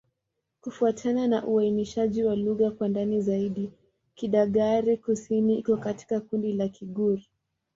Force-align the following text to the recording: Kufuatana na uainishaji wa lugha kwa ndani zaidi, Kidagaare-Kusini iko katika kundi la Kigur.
Kufuatana 0.61 1.27
na 1.27 1.45
uainishaji 1.45 2.23
wa 2.23 2.35
lugha 2.35 2.71
kwa 2.71 2.87
ndani 2.87 3.21
zaidi, 3.21 3.71
Kidagaare-Kusini 4.15 5.59
iko 5.59 5.77
katika 5.77 6.19
kundi 6.19 6.53
la 6.53 6.67
Kigur. 6.69 7.19